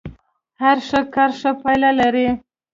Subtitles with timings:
[0.61, 2.27] هر ښه کار ښه پايله لري.